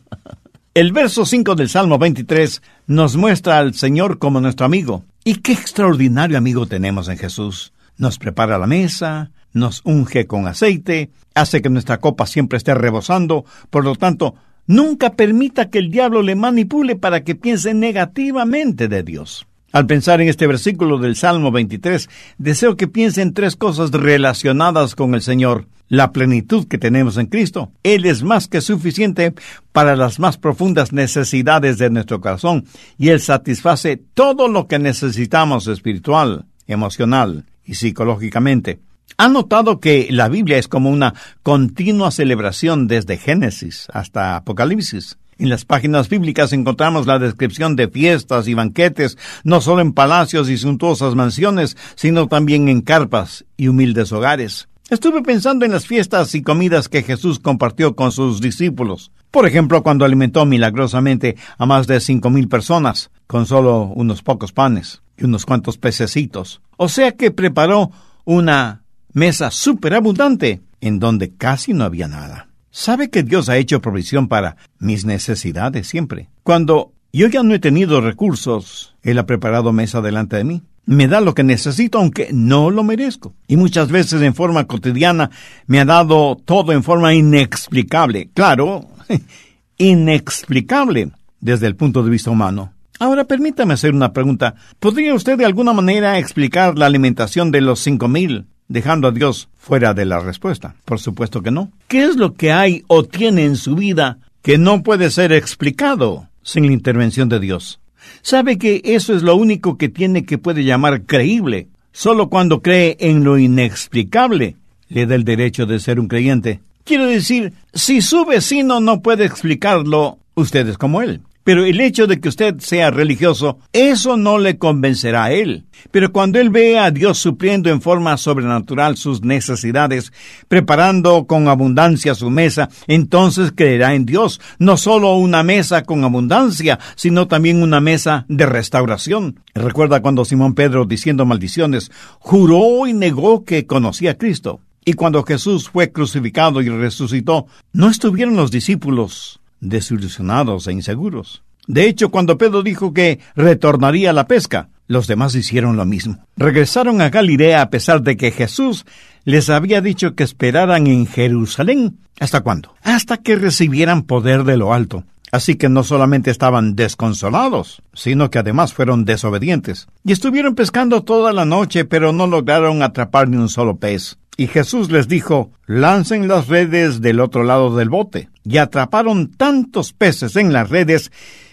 El 0.74 0.92
verso 0.92 1.24
5 1.24 1.54
del 1.54 1.70
Salmo 1.70 1.98
23 1.98 2.60
nos 2.88 3.16
muestra 3.16 3.58
al 3.58 3.72
Señor 3.74 4.18
como 4.18 4.40
nuestro 4.40 4.66
amigo. 4.66 5.04
Y 5.24 5.36
qué 5.36 5.52
extraordinario 5.52 6.36
amigo 6.36 6.66
tenemos 6.66 7.08
en 7.08 7.16
Jesús. 7.16 7.72
Nos 7.96 8.18
prepara 8.18 8.58
la 8.58 8.66
mesa, 8.66 9.30
nos 9.54 9.80
unge 9.84 10.26
con 10.26 10.46
aceite, 10.46 11.10
hace 11.34 11.62
que 11.62 11.70
nuestra 11.70 11.98
copa 11.98 12.26
siempre 12.26 12.58
esté 12.58 12.74
rebosando, 12.74 13.46
por 13.70 13.84
lo 13.84 13.96
tanto, 13.96 14.34
nunca 14.66 15.14
permita 15.14 15.70
que 15.70 15.78
el 15.78 15.90
diablo 15.90 16.20
le 16.20 16.36
manipule 16.36 16.94
para 16.94 17.24
que 17.24 17.34
piense 17.34 17.72
negativamente 17.72 18.86
de 18.88 19.02
Dios. 19.02 19.46
Al 19.72 19.86
pensar 19.86 20.20
en 20.20 20.28
este 20.28 20.46
versículo 20.46 20.98
del 20.98 21.16
Salmo 21.16 21.50
23, 21.50 22.08
deseo 22.38 22.76
que 22.76 22.88
piense 22.88 23.22
en 23.22 23.34
tres 23.34 23.56
cosas 23.56 23.90
relacionadas 23.90 24.94
con 24.94 25.14
el 25.14 25.22
Señor. 25.22 25.66
La 25.88 26.10
plenitud 26.10 26.66
que 26.66 26.78
tenemos 26.78 27.16
en 27.16 27.26
Cristo. 27.26 27.70
Él 27.84 28.06
es 28.06 28.24
más 28.24 28.48
que 28.48 28.60
suficiente 28.60 29.34
para 29.70 29.94
las 29.94 30.18
más 30.18 30.36
profundas 30.36 30.92
necesidades 30.92 31.78
de 31.78 31.90
nuestro 31.90 32.20
corazón 32.20 32.64
y 32.98 33.10
Él 33.10 33.20
satisface 33.20 33.96
todo 33.96 34.48
lo 34.48 34.66
que 34.66 34.80
necesitamos 34.80 35.68
espiritual, 35.68 36.46
emocional 36.66 37.44
y 37.64 37.74
psicológicamente. 37.74 38.80
¿Ha 39.18 39.28
notado 39.28 39.78
que 39.78 40.08
la 40.10 40.28
Biblia 40.28 40.58
es 40.58 40.68
como 40.68 40.90
una 40.90 41.14
continua 41.42 42.10
celebración 42.10 42.88
desde 42.88 43.16
Génesis 43.16 43.86
hasta 43.92 44.36
Apocalipsis? 44.36 45.16
En 45.38 45.50
las 45.50 45.66
páginas 45.66 46.08
bíblicas 46.08 46.52
encontramos 46.54 47.06
la 47.06 47.18
descripción 47.18 47.76
de 47.76 47.88
fiestas 47.88 48.48
y 48.48 48.54
banquetes, 48.54 49.18
no 49.44 49.60
solo 49.60 49.82
en 49.82 49.92
palacios 49.92 50.48
y 50.48 50.56
suntuosas 50.56 51.14
mansiones, 51.14 51.76
sino 51.94 52.26
también 52.26 52.68
en 52.68 52.80
carpas 52.80 53.44
y 53.56 53.68
humildes 53.68 54.12
hogares. 54.12 54.68
Estuve 54.88 55.20
pensando 55.22 55.66
en 55.66 55.72
las 55.72 55.86
fiestas 55.86 56.34
y 56.34 56.42
comidas 56.42 56.88
que 56.88 57.02
Jesús 57.02 57.38
compartió 57.38 57.96
con 57.96 58.12
sus 58.12 58.40
discípulos. 58.40 59.10
Por 59.30 59.46
ejemplo, 59.46 59.82
cuando 59.82 60.04
alimentó 60.04 60.46
milagrosamente 60.46 61.36
a 61.58 61.66
más 61.66 61.86
de 61.86 62.00
cinco 62.00 62.30
mil 62.30 62.48
personas, 62.48 63.10
con 63.26 63.44
solo 63.44 63.82
unos 63.82 64.22
pocos 64.22 64.52
panes 64.52 65.02
y 65.18 65.24
unos 65.24 65.44
cuantos 65.44 65.76
pececitos. 65.76 66.62
O 66.76 66.88
sea 66.88 67.12
que 67.12 67.30
preparó 67.30 67.90
una 68.24 68.84
mesa 69.12 69.50
superabundante 69.50 70.62
en 70.80 70.98
donde 70.98 71.34
casi 71.34 71.74
no 71.74 71.84
había 71.84 72.08
nada. 72.08 72.48
¿Sabe 72.78 73.08
que 73.08 73.22
Dios 73.22 73.48
ha 73.48 73.56
hecho 73.56 73.80
provisión 73.80 74.28
para 74.28 74.58
mis 74.78 75.06
necesidades 75.06 75.86
siempre? 75.86 76.28
Cuando 76.42 76.92
yo 77.10 77.26
ya 77.26 77.42
no 77.42 77.54
he 77.54 77.58
tenido 77.58 78.02
recursos, 78.02 78.94
Él 79.02 79.18
ha 79.18 79.24
preparado 79.24 79.72
mesa 79.72 80.02
delante 80.02 80.36
de 80.36 80.44
mí. 80.44 80.62
Me 80.84 81.08
da 81.08 81.22
lo 81.22 81.34
que 81.34 81.42
necesito 81.42 81.96
aunque 81.96 82.28
no 82.34 82.70
lo 82.70 82.84
merezco. 82.84 83.34
Y 83.48 83.56
muchas 83.56 83.90
veces 83.90 84.20
en 84.20 84.34
forma 84.34 84.66
cotidiana 84.66 85.30
me 85.66 85.80
ha 85.80 85.86
dado 85.86 86.36
todo 86.36 86.72
en 86.72 86.82
forma 86.82 87.14
inexplicable. 87.14 88.28
Claro, 88.34 88.86
inexplicable 89.78 91.12
desde 91.40 91.68
el 91.68 91.76
punto 91.76 92.02
de 92.02 92.10
vista 92.10 92.30
humano. 92.30 92.74
Ahora 92.98 93.24
permítame 93.24 93.72
hacer 93.72 93.94
una 93.94 94.12
pregunta. 94.12 94.54
¿Podría 94.80 95.14
usted 95.14 95.38
de 95.38 95.46
alguna 95.46 95.72
manera 95.72 96.18
explicar 96.18 96.76
la 96.76 96.84
alimentación 96.84 97.50
de 97.50 97.62
los 97.62 97.80
cinco 97.80 98.06
mil 98.06 98.44
dejando 98.68 99.08
a 99.08 99.12
Dios 99.12 99.48
fuera 99.58 99.94
de 99.94 100.04
la 100.04 100.20
respuesta? 100.20 100.74
Por 100.84 101.00
supuesto 101.00 101.42
que 101.42 101.50
no. 101.50 101.70
¿Qué 101.88 102.04
es 102.04 102.16
lo 102.16 102.34
que 102.34 102.52
hay 102.52 102.84
o 102.86 103.04
tiene 103.04 103.44
en 103.44 103.56
su 103.56 103.74
vida 103.74 104.18
que 104.42 104.58
no 104.58 104.82
puede 104.82 105.10
ser 105.10 105.32
explicado 105.32 106.28
sin 106.42 106.66
la 106.66 106.72
intervención 106.72 107.28
de 107.28 107.40
Dios? 107.40 107.80
Sabe 108.22 108.58
que 108.58 108.82
eso 108.84 109.14
es 109.14 109.22
lo 109.22 109.36
único 109.36 109.76
que 109.76 109.88
tiene 109.88 110.24
que 110.24 110.38
puede 110.38 110.64
llamar 110.64 111.02
creíble. 111.02 111.68
Solo 111.92 112.28
cuando 112.28 112.60
cree 112.60 112.96
en 113.00 113.24
lo 113.24 113.38
inexplicable 113.38 114.56
le 114.88 115.06
da 115.06 115.14
el 115.14 115.24
derecho 115.24 115.66
de 115.66 115.80
ser 115.80 115.98
un 115.98 116.08
creyente. 116.08 116.60
Quiero 116.84 117.06
decir, 117.06 117.52
si 117.74 118.00
su 118.00 118.24
vecino 118.24 118.80
no 118.80 119.00
puede 119.00 119.24
explicarlo, 119.24 120.18
usted 120.34 120.68
es 120.68 120.78
como 120.78 121.02
él. 121.02 121.20
Pero 121.46 121.64
el 121.64 121.80
hecho 121.80 122.08
de 122.08 122.18
que 122.18 122.28
usted 122.28 122.58
sea 122.58 122.90
religioso, 122.90 123.60
eso 123.72 124.16
no 124.16 124.36
le 124.36 124.58
convencerá 124.58 125.26
a 125.26 125.32
él. 125.32 125.66
Pero 125.92 126.10
cuando 126.10 126.40
él 126.40 126.50
ve 126.50 126.76
a 126.76 126.90
Dios 126.90 127.18
supliendo 127.18 127.70
en 127.70 127.80
forma 127.80 128.16
sobrenatural 128.16 128.96
sus 128.96 129.22
necesidades, 129.22 130.12
preparando 130.48 131.28
con 131.28 131.46
abundancia 131.46 132.16
su 132.16 132.30
mesa, 132.30 132.68
entonces 132.88 133.52
creerá 133.54 133.94
en 133.94 134.06
Dios, 134.06 134.40
no 134.58 134.76
solo 134.76 135.14
una 135.14 135.44
mesa 135.44 135.84
con 135.84 136.02
abundancia, 136.02 136.80
sino 136.96 137.28
también 137.28 137.62
una 137.62 137.80
mesa 137.80 138.26
de 138.28 138.44
restauración. 138.44 139.38
Recuerda 139.54 140.02
cuando 140.02 140.24
Simón 140.24 140.56
Pedro, 140.56 140.84
diciendo 140.84 141.26
maldiciones, 141.26 141.92
juró 142.18 142.88
y 142.88 142.92
negó 142.92 143.44
que 143.44 143.68
conocía 143.68 144.10
a 144.10 144.18
Cristo. 144.18 144.58
Y 144.84 144.94
cuando 144.94 145.22
Jesús 145.22 145.70
fue 145.70 145.92
crucificado 145.92 146.60
y 146.60 146.68
resucitó, 146.70 147.46
no 147.72 147.88
estuvieron 147.88 148.34
los 148.34 148.50
discípulos 148.50 149.38
desilusionados 149.60 150.66
e 150.66 150.72
inseguros. 150.72 151.42
De 151.66 151.88
hecho, 151.88 152.10
cuando 152.10 152.38
Pedro 152.38 152.62
dijo 152.62 152.92
que 152.94 153.18
retornaría 153.34 154.10
a 154.10 154.12
la 154.12 154.28
pesca, 154.28 154.68
los 154.86 155.06
demás 155.08 155.34
hicieron 155.34 155.76
lo 155.76 155.84
mismo. 155.84 156.24
Regresaron 156.36 157.00
a 157.00 157.10
Galilea 157.10 157.60
a 157.60 157.70
pesar 157.70 158.02
de 158.02 158.16
que 158.16 158.30
Jesús 158.30 158.84
les 159.24 159.50
había 159.50 159.80
dicho 159.80 160.14
que 160.14 160.22
esperaran 160.22 160.86
en 160.86 161.06
Jerusalén. 161.06 161.98
¿Hasta 162.20 162.42
cuándo? 162.42 162.74
Hasta 162.82 163.16
que 163.16 163.36
recibieran 163.36 164.02
poder 164.02 164.44
de 164.44 164.56
lo 164.56 164.72
alto. 164.72 165.04
Así 165.32 165.56
que 165.56 165.68
no 165.68 165.82
solamente 165.82 166.30
estaban 166.30 166.76
desconsolados, 166.76 167.82
sino 167.92 168.30
que 168.30 168.38
además 168.38 168.72
fueron 168.72 169.04
desobedientes. 169.04 169.88
Y 170.04 170.12
estuvieron 170.12 170.54
pescando 170.54 171.02
toda 171.02 171.32
la 171.32 171.44
noche, 171.44 171.84
pero 171.84 172.12
no 172.12 172.28
lograron 172.28 172.82
atrapar 172.82 173.28
ni 173.28 173.36
un 173.36 173.48
solo 173.48 173.76
pez. 173.76 174.18
Y 174.36 174.48
Jesús 174.48 174.90
les 174.90 175.08
dijo, 175.08 175.50
lancen 175.66 176.28
las 176.28 176.48
redes 176.48 177.00
del 177.00 177.20
otro 177.20 177.42
lado 177.42 177.74
del 177.74 177.88
bote. 177.88 178.28
Y 178.44 178.58
atraparon 178.58 179.30
tantos 179.30 179.92
peces 179.92 180.36
en 180.36 180.52
las 180.52 180.68
redes 180.68 181.10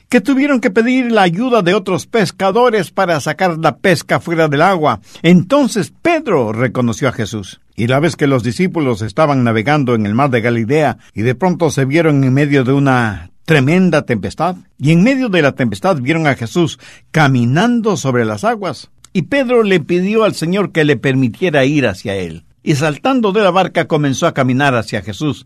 que 0.10 0.22
tuvieron 0.22 0.60
que 0.60 0.70
pedir 0.70 1.12
la 1.12 1.24
ayuda 1.24 1.62
de 1.62 1.74
otros 1.74 2.06
pescadores 2.08 2.92
para 2.92 3.20
sacar 3.20 3.58
la 3.58 3.78
pesca 3.78 4.20
fuera 4.20 4.48
del 4.48 4.62
agua. 4.62 5.00
Entonces 5.22 5.94
Pedro 6.02 6.52
reconoció 6.52 7.08
a 7.08 7.14
Jesús. 7.14 7.62
Y 7.76 7.88
la 7.88 8.00
vez 8.00 8.16
que 8.16 8.28
los 8.28 8.44
discípulos 8.44 9.02
estaban 9.02 9.44
navegando 9.44 9.96
en 9.96 10.06
el 10.06 10.14
mar 10.14 10.30
de 10.30 10.42
Galilea 10.42 10.98
y 11.16 11.22
de 11.22 11.36
pronto 11.36 11.72
se 11.72 11.86
vieron 11.86 12.24
en 12.24 12.34
medio 12.34 12.64
de 12.64 12.74
una 12.74 13.32
tremenda 13.46 14.04
tempestad, 14.04 14.56
y 14.78 14.92
en 14.92 15.04
medio 15.04 15.28
de 15.28 15.42
la 15.42 15.52
tempestad 15.52 15.98
vieron 15.98 16.28
a 16.28 16.36
Jesús 16.36 16.80
caminando 17.12 17.98
sobre 17.98 18.24
las 18.24 18.46
aguas, 18.46 18.90
y 19.12 19.24
Pedro 19.24 19.64
le 19.64 19.82
pidió 19.82 20.24
al 20.24 20.34
Señor 20.34 20.72
que 20.72 20.86
le 20.86 20.96
permitiera 20.96 21.66
ir 21.66 21.88
hacia 21.88 22.16
él 22.16 22.46
y 22.64 22.76
saltando 22.76 23.32
de 23.32 23.44
la 23.44 23.52
barca 23.52 23.88
comenzó 23.88 24.26
a 24.26 24.34
caminar 24.34 24.74
hacia 24.76 25.02
Jesús. 25.02 25.46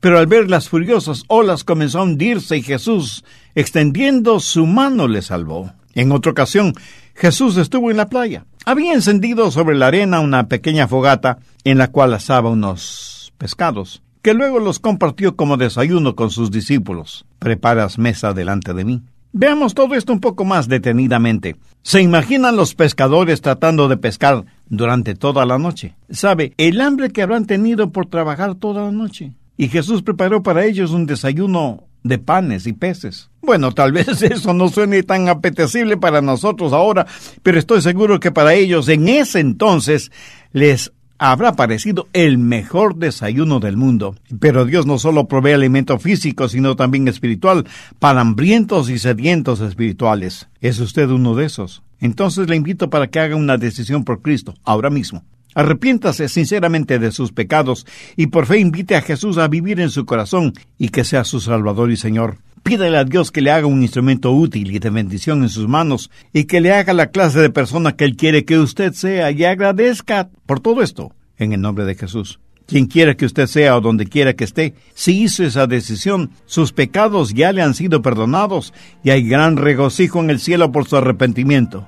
Pero 0.00 0.18
al 0.18 0.26
ver 0.26 0.48
las 0.48 0.68
furiosas 0.68 1.24
olas 1.28 1.64
comenzó 1.64 1.98
a 1.98 2.04
hundirse 2.04 2.56
y 2.56 2.62
Jesús, 2.62 3.24
extendiendo 3.54 4.40
su 4.40 4.66
mano, 4.66 5.06
le 5.08 5.22
salvó. 5.22 5.72
En 5.94 6.10
otra 6.12 6.32
ocasión, 6.32 6.74
Jesús 7.14 7.56
estuvo 7.56 7.90
en 7.90 7.98
la 7.98 8.08
playa. 8.08 8.46
Había 8.64 8.94
encendido 8.94 9.50
sobre 9.50 9.76
la 9.76 9.88
arena 9.88 10.20
una 10.20 10.48
pequeña 10.48 10.88
fogata 10.88 11.38
en 11.64 11.78
la 11.78 11.88
cual 11.88 12.14
asaba 12.14 12.50
unos 12.50 13.32
pescados, 13.38 14.02
que 14.22 14.34
luego 14.34 14.60
los 14.60 14.78
compartió 14.78 15.36
como 15.36 15.56
desayuno 15.56 16.14
con 16.16 16.30
sus 16.30 16.50
discípulos. 16.50 17.24
Preparas 17.38 17.98
mesa 17.98 18.32
delante 18.32 18.72
de 18.72 18.84
mí. 18.84 19.02
Veamos 19.34 19.72
todo 19.72 19.94
esto 19.94 20.12
un 20.12 20.20
poco 20.20 20.44
más 20.44 20.68
detenidamente. 20.68 21.56
¿Se 21.80 22.02
imaginan 22.02 22.54
los 22.54 22.74
pescadores 22.74 23.40
tratando 23.40 23.88
de 23.88 23.96
pescar 23.96 24.44
durante 24.68 25.14
toda 25.14 25.46
la 25.46 25.58
noche? 25.58 25.94
¿Sabe 26.10 26.52
el 26.58 26.82
hambre 26.82 27.10
que 27.10 27.22
habrán 27.22 27.46
tenido 27.46 27.90
por 27.92 28.06
trabajar 28.06 28.56
toda 28.56 28.84
la 28.84 28.92
noche? 28.92 29.32
Y 29.56 29.68
Jesús 29.68 30.02
preparó 30.02 30.42
para 30.42 30.66
ellos 30.66 30.90
un 30.90 31.06
desayuno 31.06 31.84
de 32.02 32.18
panes 32.18 32.66
y 32.66 32.74
peces. 32.74 33.30
Bueno, 33.40 33.72
tal 33.72 33.92
vez 33.92 34.20
eso 34.20 34.52
no 34.52 34.68
suene 34.68 35.02
tan 35.02 35.30
apetecible 35.30 35.96
para 35.96 36.20
nosotros 36.20 36.74
ahora, 36.74 37.06
pero 37.42 37.58
estoy 37.58 37.80
seguro 37.80 38.20
que 38.20 38.32
para 38.32 38.52
ellos 38.52 38.86
en 38.90 39.08
ese 39.08 39.40
entonces 39.40 40.12
les 40.52 40.92
habrá 41.30 41.52
parecido 41.54 42.08
el 42.12 42.36
mejor 42.36 42.96
desayuno 42.96 43.60
del 43.60 43.76
mundo. 43.76 44.16
Pero 44.40 44.64
Dios 44.64 44.86
no 44.86 44.98
solo 44.98 45.28
provee 45.28 45.52
alimento 45.52 46.00
físico, 46.00 46.48
sino 46.48 46.74
también 46.74 47.06
espiritual, 47.06 47.64
para 48.00 48.20
hambrientos 48.20 48.90
y 48.90 48.98
sedientos 48.98 49.60
espirituales. 49.60 50.48
¿Es 50.60 50.80
usted 50.80 51.08
uno 51.10 51.36
de 51.36 51.44
esos? 51.44 51.82
Entonces 52.00 52.48
le 52.48 52.56
invito 52.56 52.90
para 52.90 53.06
que 53.06 53.20
haga 53.20 53.36
una 53.36 53.56
decisión 53.56 54.02
por 54.02 54.20
Cristo, 54.20 54.54
ahora 54.64 54.90
mismo. 54.90 55.22
Arrepiéntase 55.54 56.28
sinceramente 56.28 56.98
de 56.98 57.12
sus 57.12 57.30
pecados 57.30 57.86
y 58.16 58.26
por 58.26 58.46
fe 58.46 58.58
invite 58.58 58.96
a 58.96 59.02
Jesús 59.02 59.38
a 59.38 59.46
vivir 59.46 59.78
en 59.78 59.90
su 59.90 60.04
corazón 60.04 60.54
y 60.76 60.88
que 60.88 61.04
sea 61.04 61.22
su 61.22 61.38
Salvador 61.38 61.92
y 61.92 61.96
Señor. 61.96 62.38
Pídale 62.62 62.96
a 62.96 63.04
Dios 63.04 63.32
que 63.32 63.40
le 63.40 63.50
haga 63.50 63.66
un 63.66 63.82
instrumento 63.82 64.32
útil 64.32 64.70
y 64.70 64.78
de 64.78 64.90
bendición 64.90 65.42
en 65.42 65.48
sus 65.48 65.66
manos 65.66 66.10
y 66.32 66.44
que 66.44 66.60
le 66.60 66.72
haga 66.72 66.92
la 66.92 67.08
clase 67.08 67.40
de 67.40 67.50
persona 67.50 67.92
que 67.92 68.04
Él 68.04 68.16
quiere 68.16 68.44
que 68.44 68.58
usted 68.58 68.92
sea 68.92 69.30
y 69.32 69.44
agradezca 69.44 70.28
por 70.46 70.60
todo 70.60 70.82
esto 70.82 71.12
en 71.38 71.52
el 71.52 71.60
nombre 71.60 71.84
de 71.84 71.96
Jesús. 71.96 72.38
Quien 72.66 72.86
quiera 72.86 73.16
que 73.16 73.26
usted 73.26 73.48
sea 73.48 73.76
o 73.76 73.80
donde 73.80 74.06
quiera 74.06 74.34
que 74.34 74.44
esté, 74.44 74.74
si 74.94 75.22
hizo 75.22 75.44
esa 75.44 75.66
decisión, 75.66 76.30
sus 76.46 76.72
pecados 76.72 77.34
ya 77.34 77.52
le 77.52 77.62
han 77.62 77.74
sido 77.74 78.00
perdonados 78.00 78.72
y 79.02 79.10
hay 79.10 79.28
gran 79.28 79.56
regocijo 79.56 80.20
en 80.20 80.30
el 80.30 80.38
cielo 80.38 80.70
por 80.70 80.86
su 80.86 80.96
arrepentimiento. 80.96 81.86